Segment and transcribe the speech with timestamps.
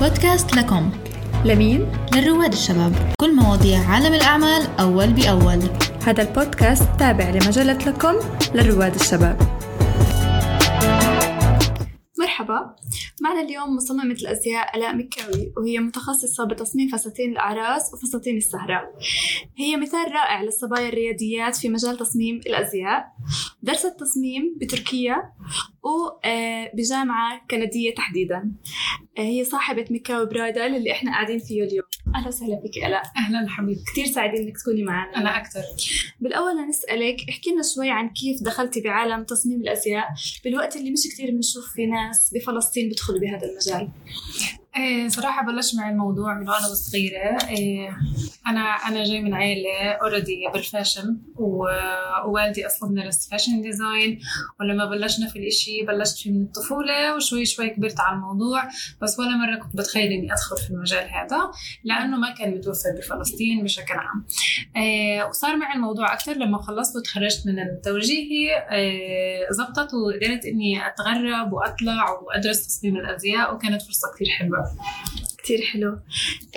[0.00, 0.90] بودكاست لكم.
[1.44, 3.14] لمين؟ للرواد الشباب.
[3.20, 5.60] كل مواضيع عالم الأعمال أول بأول.
[6.06, 8.14] هذا البودكاست تابع لمجلة لكم
[8.54, 9.36] للرواد الشباب.
[12.18, 12.74] مرحبا.
[13.22, 18.94] معنا اليوم مصممة الأزياء آلاء مكاوي وهي متخصصة بتصميم فساتين الأعراس وفساتين السهرة
[19.56, 23.06] هي مثال رائع للصبايا الرياديات في مجال تصميم الأزياء.
[23.62, 25.32] درست تصميم بتركيا
[25.82, 28.52] وبجامعة كندية تحديدا.
[29.18, 31.86] آه، هي صاحبة بكاو برايدل اللي إحنا قاعدين فيه اليوم.
[32.14, 33.02] أهلا وسهلا فيك آلاء.
[33.16, 35.16] أهلا حبيبتي كثير سعيدين إنك تكوني معنا.
[35.16, 35.60] أنا أكثر
[36.20, 40.08] بالأول نسألك احكي لنا شوي عن كيف دخلتي بعالم تصميم الأزياء.
[40.44, 43.88] بالوقت اللي مش كثير بنشوف في ناس بفلسطين بيدخلوا بهذا المجال.
[44.76, 47.38] إيه صراحة بلش معي الموضوع من وأنا صغيرة.
[47.48, 47.96] إيه
[48.46, 54.20] أنا أنا جاي من عائلة already بال fashion ووالدي أصلا درس fashion design
[54.60, 58.62] ولما بلشنا في الإشي بلشت فيه من الطفولة وشوي شوي كبرت على الموضوع.
[59.02, 61.50] بس ولا مرة كنت بتخيل إني أدخل في المجال هذا
[61.84, 64.26] لأنه ما كان متوفر بفلسطين بشكل عام.
[64.76, 68.68] إيه وصار معي الموضوع أكثر لما خلصت وتخرجت من التوجيهي.
[68.70, 74.57] إيه زبطت وقدرت إني أتغرب وأطلع وأدرس تصميم الأزياء وكانت فرصة كثير حلوة.
[75.38, 75.98] كتير حلو.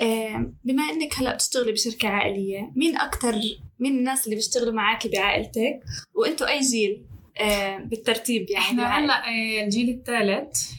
[0.00, 3.34] آه، بما إنك هلأ بتشتغلي بشركة عائلية مين أكتر
[3.78, 5.80] مين الناس اللي بيشتغلوا معاكي بعائلتك؟
[6.14, 7.02] وإنتوا أي جيل؟
[7.40, 10.70] آه، بالترتيب يعني إحنا؟ هلأ آه، الجيل الثالث.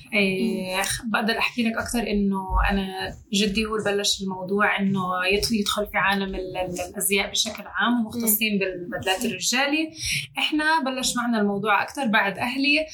[1.05, 2.37] بقدر أحكي لك أكثر إنه
[2.69, 2.87] أنا
[3.33, 5.01] جدي هو اللي بلش الموضوع إنه
[5.51, 9.89] يدخل في عالم ال- ال- الأزياء بشكل عام ومختصين بالبدلات الرجالي.
[10.37, 12.85] إحنا بلش معنا الموضوع أكثر بعد أهلي.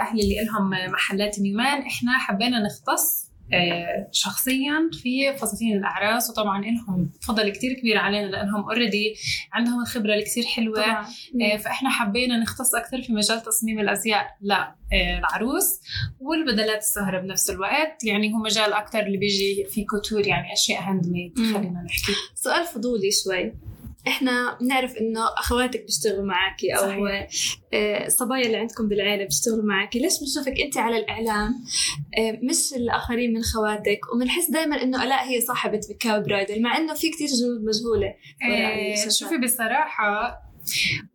[0.00, 3.29] أهلي اللي لهم محلات نيمان إحنا حبينا نختص
[4.12, 9.14] شخصيا في فساتين الأعراس وطبعا لهم فضل كتير كبير علينا لأنهم اوريدي
[9.52, 10.82] عندهم الخبرة الكتير حلوة.
[10.82, 11.06] طبعا.
[11.42, 15.80] آه، فإحنا حبينا نختص أكثر في مجال تصميم الأزياء للعروس
[16.20, 18.04] والبدلات السهرة بنفس الوقت.
[18.04, 21.36] يعني هو مجال أكثر اللي بيجي في couture يعني أشياء handmade.
[21.36, 22.12] خلينا نحكي.
[22.34, 23.52] سؤال فضولي شوي.
[24.08, 27.28] إحنا بنعرف إنه أخواتك بيشتغلوا معاكي أو صحيح.
[27.74, 31.54] آه، الصبايا اللي عندكم بالعيلة بيشتغلوا معاكي ليش بنشوفك انت على الإعلام
[32.18, 36.94] آه، مش الآخرين من خواتك وبنحس دائما إنه ألاء هي صاحبة بكاو برايدل مع إنه
[36.94, 38.14] في كتير جنود مجهولة
[38.92, 39.12] الشاشات.
[39.12, 40.42] شوفي بصراحة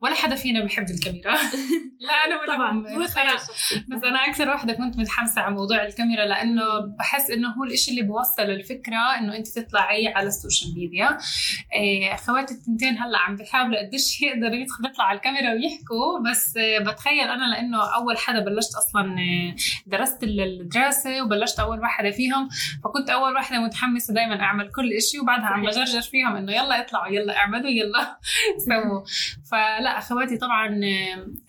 [0.01, 1.35] ولا حدا فينا بحب الكاميرا.
[2.07, 2.81] لا أنا ولا طبعا.
[3.89, 6.63] بس أنا أكثر واحدة كنت متحمسة على موضوع الكاميرا لأنه
[6.99, 11.17] بحس إنه هو الإشي اللي بوصل الفكرة إنه أنت تطلعي على ال social media.
[11.75, 16.79] إيه، أخواتي التنتين هلأ عم بيحاولوا قديش يقدروا يدخلوا يطلعوا على الكاميرا ويحكوا بس آه،
[16.79, 22.49] بتخيل أنا لأنه أول حدا بلشت أصلا آه، درست ال- الدراسة وبلشت أول واحدة فيهم
[22.83, 25.65] فكنت أول واحدة متحمسة دائما أعمل كل إشي وبعدها عم.
[25.65, 28.17] بجرجر فيهم إنه يلا اطلعوا يلا اعملوا يلا
[28.69, 29.03] سووا.
[29.51, 30.79] فلا أخواتي طبعا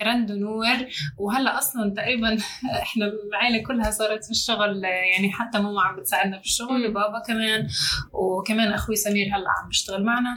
[0.03, 0.77] رند ونور
[1.19, 2.39] وهلا أصلا تقريبا
[2.83, 6.87] إحنا العائله كلها صارت في الشغل يعني حتى ماما عم بتساعدنا في الشغل.
[6.87, 7.69] وبابا كمان
[8.13, 10.37] وكمان أخوي سمير هلا عم بيشتغل معنا.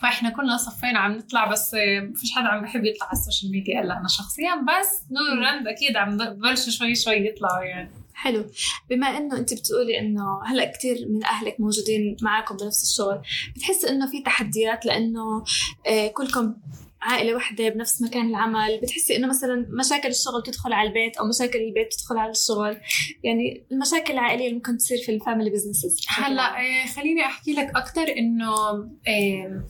[0.00, 3.52] فإحنا كلنا صفينا عم نطلع بس ما فيش حدا عم بحب يطلع على ال social
[3.52, 4.54] media إلا أنا شخصيا.
[4.54, 8.01] بس نور ورند أكيد عم ببلشوا شوي شوي يطلعوا يعني.
[8.22, 8.44] حلو.
[8.90, 13.22] بما إنه أنت بتقولي إنه هلأ كثير من أهلك موجودين معكم بنفس الشغل
[13.56, 15.44] بتحسي إنه في تحديات لأنه
[15.86, 16.54] آه، كلكم
[17.02, 21.58] عائلة واحدة بنفس مكان العمل؟ بتحسي إنه مثلا مشاكل الشغل تدخل على البيت أو مشاكل
[21.58, 22.76] البيت تدخل على الشغل؟
[23.22, 27.76] يعني المشاكل العائلية اللي ممكن تصير في ال family businesses هلأ آه، خليني أحكي لك
[27.76, 28.54] أكثر إنه
[29.08, 29.64] آه،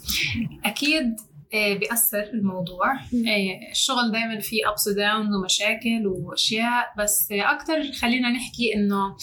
[0.64, 2.92] أكيد آه، بيأثر الموضوع.
[2.92, 9.16] آه، الشغل دائما فيه ups و downs ومشاكل وأشياء بس أكثر خلينا نحكي إنه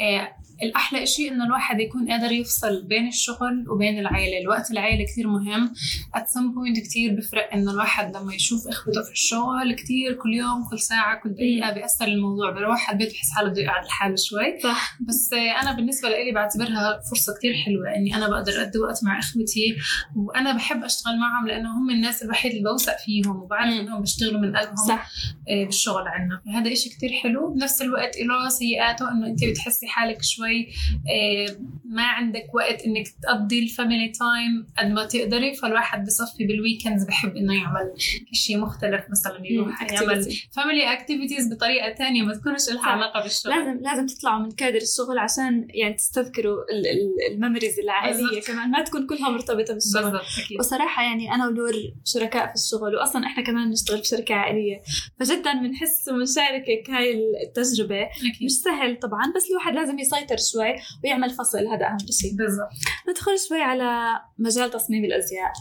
[0.00, 5.28] آه، الأحلى إشي إنه الواحد يكون قادر يفصل بين الشغل وبين العائلة، الوقت العائلة كتير
[5.28, 5.74] مهم،
[6.16, 10.68] at some point كتير بفرق إنه الواحد لما يشوف إخوته في الشغل كتير كل يوم
[10.70, 14.60] كل ساعة كل دقيقة بيأثر الموضوع، بيروح على البيت بحس حاله بده يقعد لحاله شوي،
[14.62, 14.98] صح.
[15.00, 19.76] بس أنا بالنسبة لي بعتبرها فرصة كتير حلوة إني أنا بقدر اقضي وقت مع إخوتي.
[20.16, 23.80] وأنا بحب أشتغل معهم لأنه هم الناس الوحيد اللي بوثق فيهم وبعرف مم.
[23.80, 25.08] إنهم بيشتغلوا من قلبهم صح.
[25.48, 26.40] آه، بالشغل عنا.
[26.46, 27.54] فهذا إشي كتير حلو.
[27.54, 33.62] بنفس الوقت له سيئاته إنه أنت بتحسي حالك شوي آه، ما عندك وقت إنك تقضي
[33.62, 35.54] ال family time قد ما تقدري.
[35.54, 37.92] فالواحد بصفي بال weekends بحب إنه يعمل
[38.32, 40.26] شيء مختلف مثلا يروح يعمل.
[40.56, 42.68] family activities بطريقة تانية ما تكونش.
[42.70, 43.52] لها علاقه بالشغل.
[43.52, 48.46] لازم لازم تطلعوا من كادر الشغل عشان يعني تستذكروا ال- ال- ال memories العائلية بالضبط.
[48.46, 48.70] كمان.
[48.70, 50.02] ما تكون كلها مرتبطة بالشغل.
[50.02, 50.58] بالضبط أكيد.
[50.58, 51.72] وصراحة يعني أنا ونور
[52.04, 54.82] شركاء في الشغل وأصلا إحنا كمان بنشتغل في شركة عائلية.
[55.20, 58.02] فجدا بنحس وبنشاركك هاي التجربة.
[58.02, 58.44] أكيد.
[58.44, 60.74] مش سهل طبعا بس الواحد لازم يسيطر أكثر شوي
[61.04, 62.34] ويعمل فصل هذا أهم شيء.
[62.34, 62.70] بالضبط.
[63.10, 65.52] ندخل شوي على مجال تصميم الأزياء.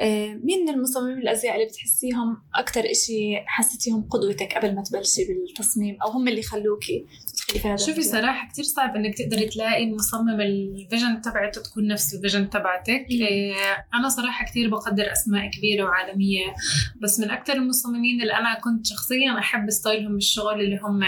[0.00, 5.96] آه، مين من المصممين الأزياء اللي بتحسيهم أكثر إشي حسيتيهم قدوتك قبل ما تبلشي بالتصميم؟
[6.02, 10.40] أو هم اللي خلوكي تدخلي في هذا شوفي؟ صراحة كتير صعب إنك تقدري تلاقي المصمم
[10.40, 13.06] ال vision تبعته تكون نفس ال vision تبعتك.
[13.10, 13.54] إيه،
[13.94, 16.54] أنا صراحة كتير بقدر أسماء كبيرة وعالمية
[17.02, 21.00] بس من أكثر المصممين اللي أنا كنت شخصيا أحب style هم بالشغل اللي هم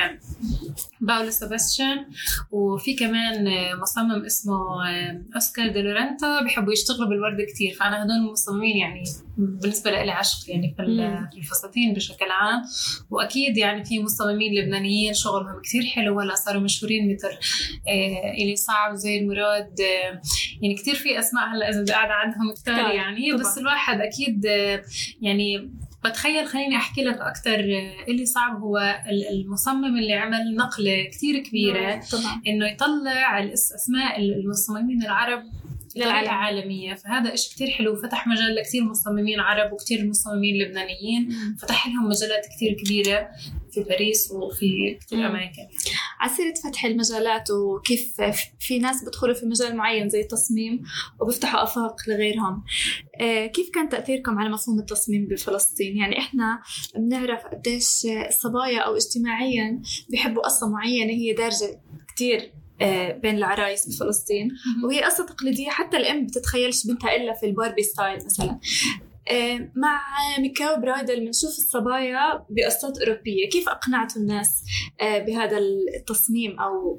[1.01, 2.05] باولو سباستيان
[2.51, 3.06] وفي كمان
[3.83, 4.59] مصمم اسمه
[5.35, 7.75] أوسكار دي لا رنتا بيحبوا يشتغلوا بالورد كتير.
[7.75, 9.03] فأنا هدول المصممين يعني
[9.39, 10.75] بالنسبة لي عشق يعني
[11.33, 12.63] في الفساتين بشكل عام.
[13.11, 18.95] وأكيد يعني في مصممين لبنانيين شغلهم كثير حلو هلا صاروا مشهورين مثل آه إيلي صعب
[18.95, 20.21] زهير مراد آه
[20.63, 23.33] يعني كثير في أسماء هلأ إذا بدي قاعد عندهم كثير يعني.
[23.33, 24.83] بس الواحد أكيد آه
[25.23, 25.71] يعني
[26.09, 27.65] بتخيل خليني أحكي لك أكثر
[28.09, 32.43] اللي صعب هو ال- المصمم اللي عمل نقلة كثير كبيرة طبعا.
[32.47, 35.43] إنه يطلع اسماء المصممين العرب
[35.97, 36.31] للعالم.
[36.31, 41.29] عالمية فهذا إشي كتير حلو فتح مجال لكثير مصممين عرب وكتير مصممين لبنانيين
[41.63, 43.29] فتح لهم مجالات كتير كبيرة
[43.73, 45.27] في باريس وفي كتير.
[45.27, 45.63] أماكن
[46.21, 48.21] على سيرة فتح المجالات وكيف
[48.61, 50.83] في ناس بدخلوا في مجال معين زي التصميم
[51.21, 52.65] وبيفتحوا آفاق لغيرهم
[53.21, 56.63] آه، كيف كان تأثيركم على مفهوم التصميم بفلسطين؟ يعني إحنا
[56.97, 62.53] بنعرف قديش الصبايا أو اجتماعيا بيحبوا قصة معينة هي دارجة كتير
[63.23, 64.51] بين العرايس بفلسطين.
[64.85, 68.51] وهي قصة تقليدية حتى الأم بتتخيلش بنتها إلا في الباربي style مثلا.
[68.51, 68.61] آه،
[69.77, 70.01] مع
[70.39, 73.49] ميكاو Bridal بنشوف الصبايا بقصات أوروبية.
[73.49, 74.65] كيف أقنعتوا الناس
[75.01, 75.59] آه، بهذا
[75.99, 76.99] التصميم أو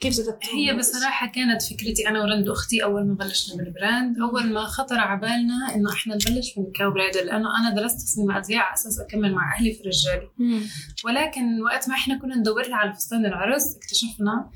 [0.00, 4.18] كيف جذبتهم هي بصراحة كانت فكرتي أنا ورند أختي أول ما بلشنا بال brand.
[4.18, 7.26] أول ما خطر على بالنا إنه إحنا نبلش من ميكاو Bridal.
[7.26, 10.28] لأنه أنا درست تصميم أزياء على أساس أكمل مع أهلي في الرجال.
[10.38, 10.60] مم.
[11.04, 14.50] ولكن وقت ما إحنا كنا ندور على فستان العرس اكتشفنا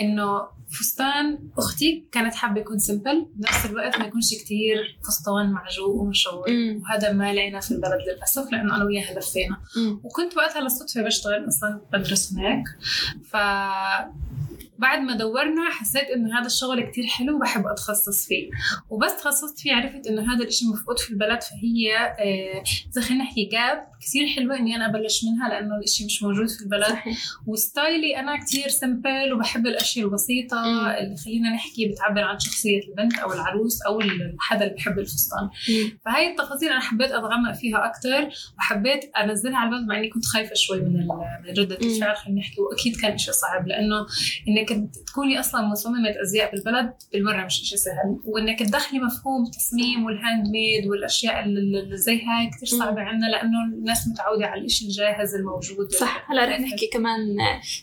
[0.00, 6.48] إنه فستان أختي كانت حابة يكون simple بنفس الوقت ما يكونش كتير فستان معجوق ومشوق
[6.52, 6.82] مم.
[6.82, 9.56] وهذا ما لقينا في البلد للأسف لأنه أنا وياها لفينا.
[10.04, 12.64] وكنت وقتها للصدفة بشتغل أصلا بدرس هناك
[13.30, 13.36] ف
[14.82, 18.50] بعد ما دورنا حسيت انه هذا الشغل كتير حلو وبحب أتخصص فيه
[18.90, 23.44] وبس تخصصت فيه عرفت إنه هذا الإشي مفقود في البلد فهي آه، زي خلينا نحكي
[23.44, 28.20] جاب كثير حلوة إني أنا أبلش منها لأنه الإشي مش موجود في البلد صحيح وستايلي
[28.20, 30.86] أنا كتير سمبل وبحب الأشياء البسيطة مم.
[30.86, 34.00] اللي خلينا نحكي بتعبر عن شخصية البنت أو العروس أو
[34.38, 35.98] حدا اللي بحب الفستان مم.
[36.04, 40.54] فهي التفاصيل أنا حبيت اتغمق فيها أكثر وحبيت أنزلها على البلد مع إني كنت خايفة
[40.54, 41.08] شوي من
[41.58, 41.76] ردة.
[41.76, 44.06] الفعل خلينا نحكي وأكيد كان شيء صعب لأنه
[44.48, 44.71] إنك
[45.06, 50.86] تكوني أصلا مصممة أزياء بالبلد بالمرة مش شيء سهل وإنك تدخلي مفهوم التصميم وال handmade
[50.86, 55.92] والأشياء اللي زي هاي كثير صعبة عندنا لأنه الناس متعودة على الشيء الجاهز الموجود.
[55.92, 56.30] صح.
[56.30, 57.36] هلا رح نحكي كمان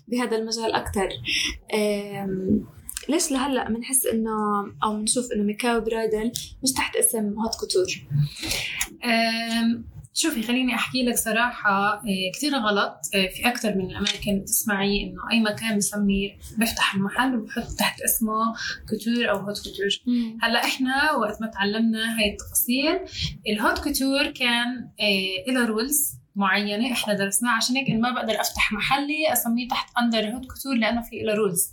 [0.07, 1.09] بهذا المجال أكثر
[1.74, 2.65] أم،
[3.09, 4.31] ليش لهلأ بنحس إنه
[4.83, 6.31] أو بنشوف إنه ميكاو Bridal
[6.63, 7.88] مش تحت اسم fr: haute couture؟
[10.21, 12.95] شوفي خليني أحكي لك صراحة إيه، كثير غلط.
[13.13, 18.54] إيه، في أكثر من الأماكن بتسمعي إنه أي مكان بسمي بيفتح المحل وبحط تحت اسمه
[18.89, 19.88] couture أو haute couture.
[20.42, 23.00] هلأ إحنا وقت ما تعلمنا هاي التفاصيل
[23.47, 24.89] ال haute couture كان
[25.48, 26.19] له rules.
[26.39, 30.75] معينة إحنا درسناها عشان هيك إن ما بقدر أفتح محلي أسميه تحت under haute couture
[30.75, 31.69] لأنه في له rules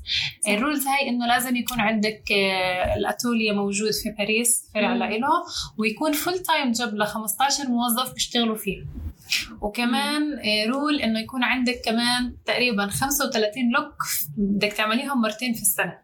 [0.48, 4.94] ال rules هاي إنه لازم يكون عندك آه، الاتوليا موجود في باريس فرع.
[4.94, 5.28] له
[5.78, 8.84] ويكون full time job ل 15 موظف بيشتغلوا فيه
[9.60, 13.94] وكمان آه، rule إنه يكون عندك كمان تقريبا 35 look
[14.36, 15.98] بدك تعمليهم مرتين في السنة.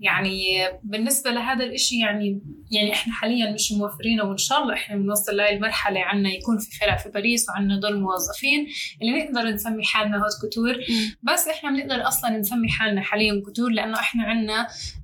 [0.00, 5.36] يعني بالنسبة لهذا الإشي يعني يعني إحنا حاليا مش موفرينه وإن شاء الله إحنا بنوصل
[5.36, 8.66] لهي المرحلة عنا يكون في فرع في باريس وعنا هدول موظفين
[9.02, 10.74] اللي نقدر نسمي حالنا haute couture
[11.22, 14.60] بس إحنا بنقدر أصلا نسمي حالنا حاليا couture لأنه إحنا عنا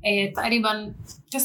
[0.06, 0.94] آه تقريبا
[1.36, 1.40] 99%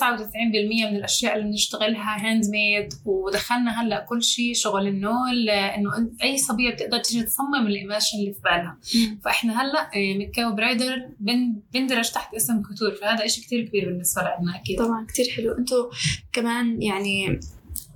[0.91, 6.97] من الأشياء اللي بنشتغلها handmade ودخلنا هلأ كل شيء شغل النول إنه أي صبية بتقدر
[6.99, 8.77] تيجي تصمم القماش اللي في بالها.
[9.25, 14.21] فإحنا هلأ آه، ميكاو Bridal بن- بندرج تحت اسم couture فهذا شيء كتير كبير بالنسبة
[14.21, 14.77] لنا أكيد.
[14.79, 15.57] طبعا كتير حلو.
[15.57, 15.85] أنتوا
[16.33, 17.39] كمان يعني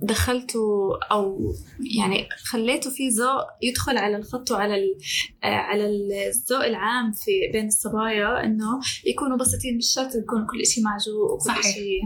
[0.02, 1.54] دخلتوا أو
[1.98, 4.96] يعني خليتوا في ذوق يدخل على الخط وعلى ال-
[5.44, 10.84] آه، على الذوق العام في بين الصبايا إنه يكونوا بسيطين مش شرط يكون كل شيء
[10.84, 11.74] معجوق وكل صحيح.
[11.74, 12.00] شيء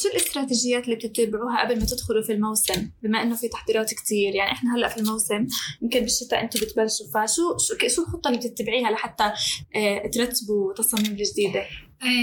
[0.00, 4.52] شو الاستراتيجيات اللي بتتبعوها قبل ما تدخلوا في الموسم؟ بما إنه في تحضيرات كتير يعني
[4.52, 5.46] إحنا هلأ في الموسم
[5.82, 9.32] يمكن بالشتاء أنتم بتبلشوا فشو شو شو الخطة اللي بتتبعيها لحتى
[9.76, 11.66] آه، ترتبوا تصاميم الجديدة؟ إيه،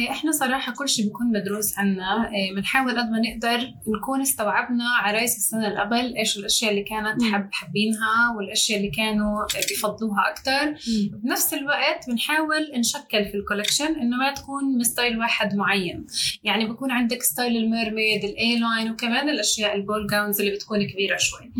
[0.09, 2.31] إحنا صراحة كل شيء بيكون مدروس عنا.
[2.31, 7.23] إيه، بنحاول قد ما نقدر نكون استوعبنا عرايس السنة اللي قبل إيش الأشياء اللي كانت
[7.23, 10.75] حب حابينها والأشياء اللي كانوا بيفضلوها أكثر
[11.13, 16.05] بنفس الوقت بنحاول نشكل في ال collection إنه ما تكون style واحد معين.
[16.43, 20.87] يعني بكون عندك style ال mermaid ال A-line وكمان الأشياء ال ball gowns اللي بتكون
[20.87, 21.51] كبيرة شوي.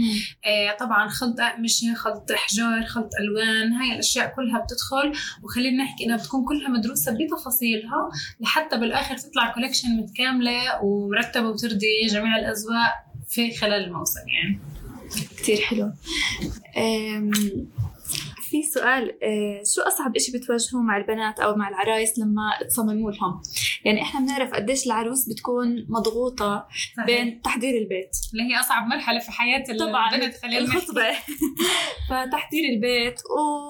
[0.46, 5.20] إيه، طبعا خلط اقمشة خلط احجار خلط ألوان هاي الأشياء كلها بتدخل.
[5.44, 8.03] وخلينا نحكي إنها بتكون كلها مدروسة بتفاصيلها.
[8.40, 12.94] لحتى بالآخر تطلع كولكشن متكاملة ومرتبه وترضي جميع الأذواق
[13.30, 14.60] في خلال الموسم يعني.
[15.38, 15.92] كتير حلو.
[18.54, 23.42] في سؤال أه، شو أصعب إشي بتواجهوه مع البنات أو مع العرايس لما تصمموا لهم؟
[23.86, 26.68] يعني إحنا بنعرف قديش العروس بتكون مضغوطة
[27.06, 28.10] بين تحضير البيت.
[28.34, 30.60] اللي هي أصعب مرحلة في حياة طبعا البنت خلينا.
[30.60, 31.12] الخطبة.
[32.10, 33.22] فتحضير البيت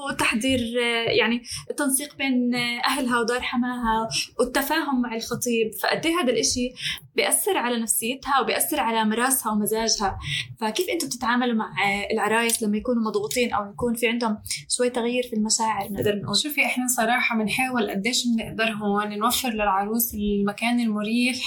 [0.10, 4.10] وتحضير آه، يعني التنسيق بين آه، أهلها ودار حماها
[4.40, 5.72] والتفاهم مع الخطيب.
[5.82, 6.70] فقد هذا الإشي
[7.16, 10.20] بيأثر على نفسيتها وبيأثر على مراسها ومزاجها؟
[10.62, 14.38] فكيف أنتم بتتعاملوا مع آه، العرايس لما يكونوا مضغوطين أو يكون في عندهم
[14.78, 16.36] شوي تغيير في المشاعر نقدر نقول.
[16.44, 21.38] شوفي إحنا صراحة بنحاول قديش بنقدر هون نوفر للعروس المكان المريح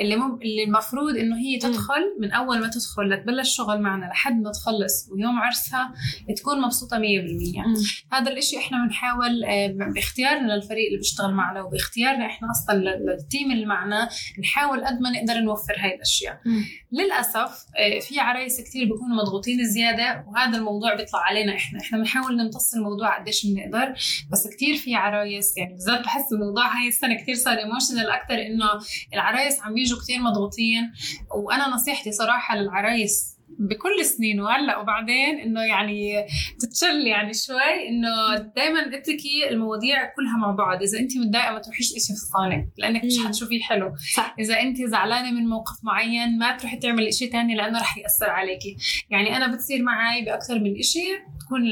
[0.00, 0.34] اللي مم...
[0.42, 5.08] اللي المفروض إنه هي تدخل من أول ما تدخل لتبلش شغل معنا لحد ما تخلص
[5.12, 5.94] ويوم عرسها
[6.36, 7.74] تكون مبسوطة 100% مم.
[8.12, 13.21] هذا الإشي إحنا بنحاول آه، باختيارنا للفريق اللي بيشتغل معنا وباختيارنا إحنا أصلا لل- لل
[13.21, 14.08] team اللي معنا
[14.42, 16.40] نحاول قد ما نقدر نوفر هاي الأشياء.
[16.46, 16.64] مم.
[16.92, 21.80] للأسف آه، في عرايس كتير بيكونوا مضغوطين زيادة وهذا الموضوع بيطلع علينا إحنا.
[21.80, 23.94] إحنا بنحاول نمتص الموضوع قديش بنقدر
[24.32, 28.68] بس كتير في عرايس يعني بالذات بحس الموضوع هاي السنة كتير صار emotional أكثر إنه
[29.14, 30.92] العرايس عم بيجوا كتير مضغوطين.
[31.34, 36.26] وأنا نصيحتي صراحة للعرايس بكل سنين وهلأ وبعدين إنه يعني
[36.60, 40.82] تتشل يعني شوي إنه دائما اتركي المواضيع كلها مع بعض.
[40.82, 43.26] إذا انت متضايقة ما تروحيش إشي فستانك لأنك مش مم.
[43.26, 43.92] حتشوفي حلو.
[44.14, 44.34] صح.
[44.38, 48.76] إذا انت زعلانة من موقف معين ما تروحي تعملي شيء تاني لأنه رح يأثر عليكي.
[49.10, 51.18] يعني أنا بتصير معي بأكثر من شيء
[51.48, 51.62] تكون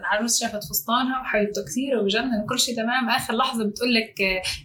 [0.00, 3.08] العروس شافت فستانها وحبيبته كثير وبجنن وكل شيء تمام.
[3.08, 4.14] آخر لحظة بتقول لك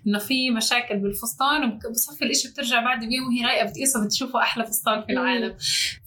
[0.07, 5.03] إنه في مشاكل بالفستان وبصفي الإشي بترجع بعد بيوم وهي رايقة بتقيسه بتشوفه أحلى فستان
[5.05, 5.57] في العالم.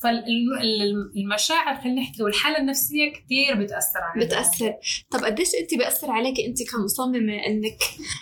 [0.02, 4.26] فالمشاعر خلينا نحكي والحالة النفسية كثير بتأثر عليها.
[4.26, 4.73] بتأثر.
[5.11, 7.78] طب قديش أنت بيأثر عليكي أنت كمصممة إنك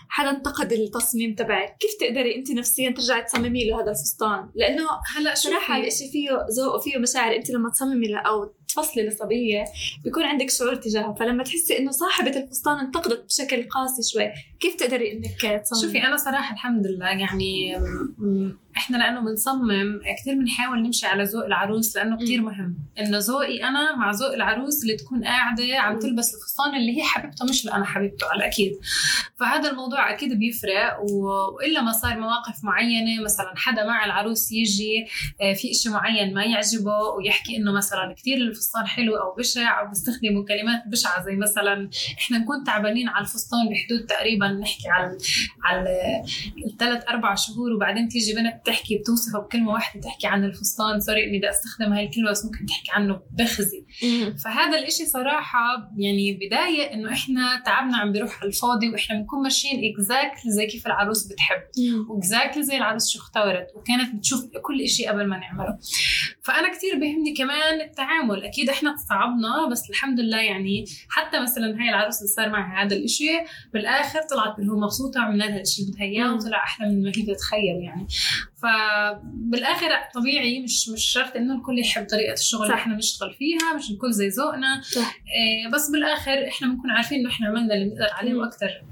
[0.09, 4.85] حدا انتقد التصميم تبعك؟ كيف تقدري أنت نفسيا ترجعي تصممي له هذا الفستان؟ لأنه
[5.17, 7.37] هلا صراحة شوفي الإشي فيه ذوق وفيه مشاعر.
[7.37, 9.65] أنت لما تصممي أو تفصلي لصبية
[10.05, 15.13] بيكون عندك شعور تجاهها فلما تحسي إنه صاحبة الفستان انتقدت بشكل قاسي شوي كيف تقدري
[15.13, 17.77] إنك تصممي؟ شوفي أنا صراحة الحمد لله يعني
[18.77, 22.77] إحنا لأنه بنصمم كثير بنحاول نمشي على ذوق العروس لأنه كثير مهم.
[23.01, 25.99] انه ذوقي أنا مع ذوق العروس اللي تكون قاعدة عم.
[25.99, 28.73] تلبس الفستان اللي هي حبيبته مش اللي أنا حبيبته على أكيد
[29.41, 35.07] فهذا الموضوع أكيد بيفرق وإلا ما صار مواقف معينة مثلا حدا مع العروس يجي
[35.41, 39.89] آه، في إشي معين ما يعجبه ويحكي إنه مثلا كثير الفستان حلو أو بشع أو
[39.89, 45.19] بيستخدموا كلمات بشعة زي مثلا إحنا نكون تعبانين على الفستان بحدود تقريبا نحكي على
[45.65, 46.23] على
[46.67, 51.39] الثلاث أربع شهور وبعدين تيجي بنت تحكي بتوصفه بكلمة واحدة تحكي عن الفستان sorry إني
[51.39, 53.87] بدي أستخدم هاي الكلمة بس ممكن تحكي عنه بخزي.
[54.45, 59.93] فهذا الإشي صراحة يعني بداية إنه إحنا تعبنا عم بيروح على الفاضي وإحنا بنكون ماشيين
[59.93, 61.63] exactly زي كيف العروس بتحب.
[62.09, 65.79] و exactly زي العروس شو اختارت وكانت بتشوف كل إشي قبل ما نعمله
[66.43, 71.81] فأنا كتير بيهمني كمان التعامل أكيد إحنا صعب علينا بس الحمد لله يعني حتى مثلا
[71.81, 73.29] هاي العروس اللي صار معها هذا الإشي
[73.73, 76.35] بالآخر طلعت اللي هو مبسوطة وعملنا لها الإشي اللي بدها إياه.
[76.35, 78.07] وطلع أحلى من ما هي بتتخيل يعني
[78.63, 82.81] فبالآخر طبيعي مش مش شرط إنه الكل يحب طريقة الشغل اللي صح.
[82.81, 84.83] إحنا نشتغل فيها مش الكل زي ذوقنا.
[84.97, 88.35] إيه بس بالآخر إحنا بنكون عارفين إنه إحنا عملنا اللي بنقدر عليه.
[88.35, 88.83] وأكثر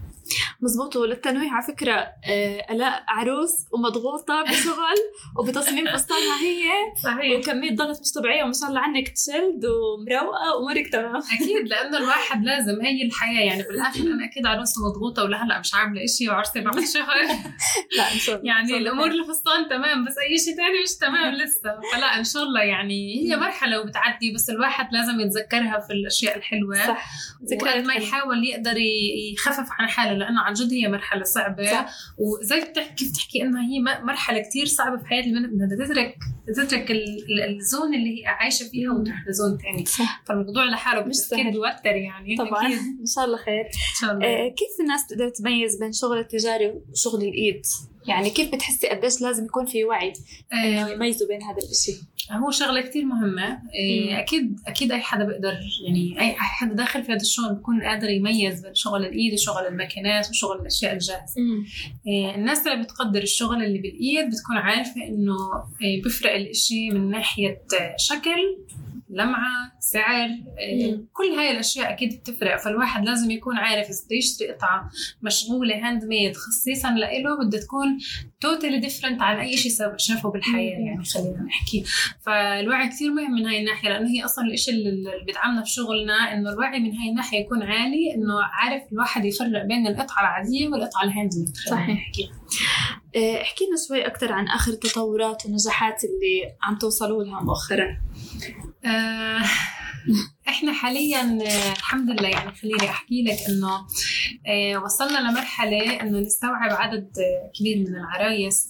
[0.60, 4.98] مزبوط وللتنويه على فكرة آه، آلاء عروس ومضغوطة بشغل
[5.38, 6.62] وبتصميم فستانها هي
[7.04, 7.38] صحيح.
[7.38, 11.16] وكمية ضغط مش طبيعية وما شاء الله عنك تشيلد ومروقة وأمورك تمام.
[11.40, 13.62] أكيد لأنه الواحد لازم هي الحياة يعني.
[13.62, 17.14] بالآخر أنا أكيد عروسه مضغوطه ولهلأ مش عاملة إشي وعرسي بعد شهر
[17.96, 19.06] لا إن شاء الله إن يعني خير.
[19.06, 21.80] الفستان تمام بس أي شيء تاني مش تمام لسه.
[21.92, 26.74] فلا إن شاء الله يعني هي مرحلة وبتعدي بس الواحد لازم يتذكرها في الأشياء الحلوة.
[26.86, 27.10] صح.
[27.86, 27.94] ما.
[27.94, 28.76] يحاول يقدر
[29.32, 30.19] يخفف عن حاله.
[30.20, 31.90] لأنه عن جد هي مرحلة صعبة صح.
[32.18, 36.16] وزي بتحكي كيف تحكي إنها هي مرحلة كتير صعبة في حياة البنت إنها تترك
[36.56, 37.04] تترك ال-
[37.44, 39.84] ال- الزون اللي هي عايشة فيها وتروح لزون ثاني
[40.26, 41.50] فالموضوع لحاله مش سهل.
[41.50, 42.78] بيوتر يعني طبعا أكيد.
[43.00, 46.72] إن شاء الله خير إن شاء الله آه، كيف الناس تقدر تميز بين شغل التجاري
[46.92, 47.62] وشغل الإيد؟
[48.08, 50.12] يعني كيف بتحسي قديش لازم يكون في وعي
[50.52, 51.94] آه، يميزوا بين هذا الشيء؟
[52.30, 54.08] هو شغلة كتير مهمة مم.
[54.16, 55.52] أكيد أكيد أي حدا بيقدر
[55.86, 60.30] يعني أي حدا داخل في هذا الشغل بيكون قادر يميز بين شغل الإيد وشغل الماكينات
[60.30, 61.34] وشغل الأشياء الجاهزة
[62.06, 65.36] إيه، الناس اللي بتقدر الشغل اللي بالإيد بتكون عارفة إنه
[66.04, 67.62] بيفرق الإشي من ناحية
[67.96, 68.56] شكل
[69.10, 71.06] لمعة سعر مم.
[71.12, 74.90] كل هاي الأشياء أكيد بتفرق فالواحد لازم يكون عارف إذا بده يشتري قطعة
[75.22, 77.98] مشغولة handmade خصيصا لإله بدها تكون
[78.40, 80.86] totally different عن أي شيء شافه بالحياة مم.
[80.86, 81.84] يعني خلينا نحكي
[82.20, 86.50] فالوعي كثير مهم من هاي الناحية لأنه هي أصلا الإشي اللي بيدعمنا في شغلنا إنه
[86.50, 91.32] الوعي من هاي الناحية يكون عالي إنه عارف الواحد يفرق بين القطعة العادية والقطعة ال
[91.36, 91.88] handmade صحيح.
[91.88, 92.30] نحكي
[93.16, 97.96] احكي لنا شوي أكثر عن آخر التطورات والنجاحات اللي عم توصلوا لها مؤخرا.
[98.84, 99.40] آه،
[100.48, 103.86] إحنا حاليا آه، الحمد لله يعني خليني أحكي لك إنه
[104.46, 107.12] آه، وصلنا لمرحلة إنه نستوعب عدد
[107.54, 108.68] كبير من العرايس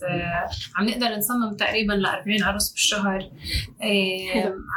[0.77, 3.31] عم نقدر نصمم تقريبا ل 40 عروس بالشهر.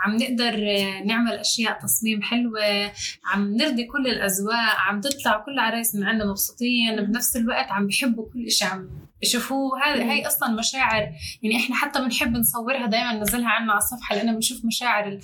[0.04, 0.58] عم نقدر
[1.06, 2.92] نعمل أشياء تصميم حلوة.
[3.26, 8.26] عم نرضي كل الأذواق عم تطلع كل العرايس من عندنا مبسوطين بنفس الوقت عم بيحبوا
[8.34, 8.90] كل شيء عم
[9.24, 10.04] بيشوفوه هذا.
[10.12, 11.10] هي أصلا مشاعر
[11.44, 15.20] يعني إحنا حتى بنحب نصورها دائما ننزلها عنا على الصفحة لأنه بنشوف مشاعر ال-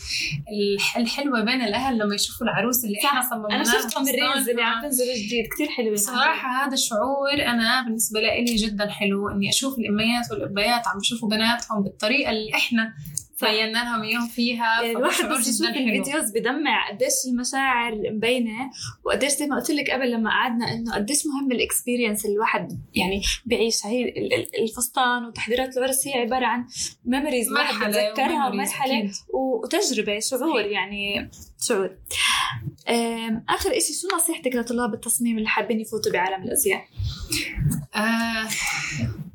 [0.76, 4.62] الح- الحلوة بين الأهل لما يشوفوا العروس اللي إحنا صممناها أنا شفتهم بال reels اللي
[4.62, 4.82] عم.
[4.82, 10.32] تنزل جديد كتير حلوين صراحة هذا الشعور أنا بالنسبة لي جدا حلو إني أشوف الأميات
[10.32, 12.94] والأبيات عم يشوفوا بناتهم بالطريقة اللي إحنا
[13.42, 18.70] بينّا لهم إياهم فيها يعني الواحد بس يشوف ال videos بدمع قديش المشاعر مبينة
[19.06, 22.80] وقديش زي ما قلت لك قبل لما قعدنا إنه قديش مهم ال experience اللي الواحد
[22.96, 26.66] يعني بيعيشها هي ال- ال- الفستان وتحضيرات العرس هي عبارة عن
[27.06, 29.12] memories الواحد مرحلة بتذكرها ومرحله.
[29.34, 30.62] وتجربة شعور.
[30.62, 31.30] يعني
[31.68, 31.98] شعور
[33.50, 36.82] آخر إشي شو نصيحتك لطلاب التصميم اللي حابين يفوتوا بعالم الأزياء؟
[37.96, 38.48] آه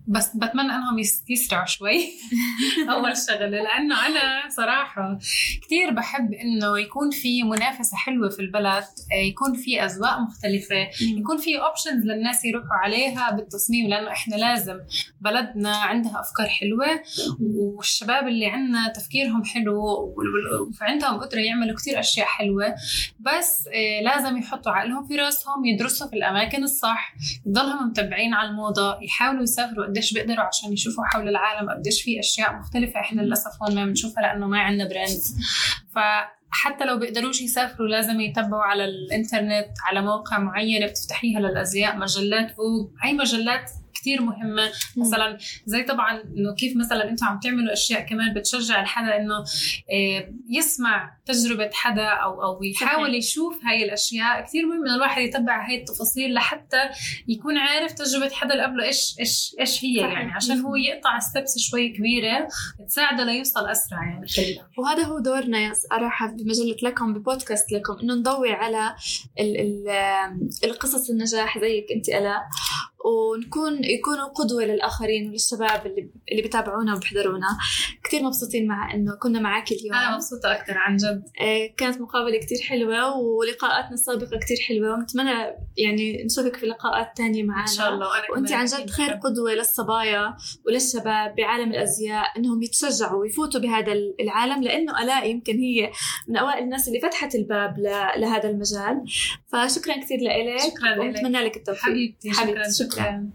[0.06, 2.04] بس بتمنى إنهم يس- يسرعوا شوي.
[2.92, 5.18] أول شغله لأنه أنا صراحة
[5.66, 8.84] كثير بحب إنه يكون في منافسة حلوة في البلد
[9.28, 10.76] يكون في أذواق مختلفة
[11.18, 14.78] يكون في options للناس يروحوا عليها بالتصميم لأنه إحنا لازم
[15.20, 16.86] بلدنا عندها أفكار حلوة
[17.40, 19.82] والشباب اللي عندنا تفكيرهم حلو
[20.80, 22.74] وعندهم قدرة يعملوا كتير أشياء حلوة.
[23.20, 27.14] بس آه، لازم يحطوا عقلهم في راسهم يدرسوا في الأماكن الصح
[27.46, 32.52] يضلهم متبعين على الموضة يحاولوا يسافروا قديش بيقدروا عشان يشوفوا حول العالم قديش في أشياء
[32.56, 33.00] مختلفة.
[33.00, 35.36] إحنا للأسف هون ما بنشوفها لأنه ما عندنا brands
[35.94, 42.92] فحتى لو بيقدروش يسافروا لازم يتبعوا على الإنترنت على موقع معينه بتفتحيها للأزياء مجلات فوق
[43.04, 43.70] اي مجلات
[44.04, 44.70] كتير مهمة.
[44.96, 49.38] مثلا زي طبعا إنه كيف مثلا أنتم عم تعملوا أشياء كمان بتشجع الحدا إنه
[49.92, 53.14] آه، يسمع تجربة حدا أو أو يحاول.
[53.14, 54.44] يشوف هاي الأشياء.
[54.44, 56.82] كثير مهم إنه الواحد يتبع هاي التفاصيل لحتى
[57.28, 60.12] يكون عارف تجربة حدا اللي قبله إيش إيش إيش هي صحيح.
[60.12, 62.48] يعني عشان هو يقطع ستبس شوي كبيرة
[62.88, 64.26] تساعده ليوصل أسرع يعني.
[64.78, 68.94] وهذا هو دورنا يا صراحة بمجلة لكم ببودكاست لكم إنه نضوي على
[69.40, 69.88] ال ال
[70.64, 72.42] القصص النجاح زيك أنت ألاء
[73.04, 77.46] ونكون يكونوا قدوة للآخرين وللشباب اللي اللي بيتابعونا وبيحضرونا.
[78.04, 79.94] كثير مبسوطين مع إنه كنا معك اليوم.
[79.94, 81.24] أنا مبسوطة أكثر عن جد.
[81.40, 84.94] آه، كانت مقابلة كتير حلوة ولقاءاتنا السابقة كتير حلوة.
[84.94, 85.32] ونتمنى
[85.76, 87.62] يعني نشوفك في لقاءات تانية معنا.
[87.62, 88.52] إن شاء الله كمان.
[88.52, 89.10] عن جد خير.
[89.10, 90.36] قدوة للصبايا
[90.66, 95.92] وللشباب بعالم الأزياء إنهم يتشجعوا ويفوتوا بهذا العالم لأنه ألاء يمكن هي
[96.28, 97.78] من أوائل الناس اللي فتحت الباب
[98.16, 99.04] لهذا المجال.
[99.52, 101.00] فشكرا كثير لك شكرا لك.
[101.00, 101.82] ونتمنى لك التوفيق.
[101.84, 102.70] حبيبتي شكرا.
[102.78, 102.93] شكراً.
[102.94, 103.26] شكرا